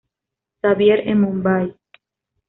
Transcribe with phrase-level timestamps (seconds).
[0.63, 1.67] Xavier" en Mumbai.